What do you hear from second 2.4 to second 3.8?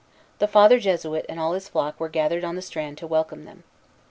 on the strand to welcome them.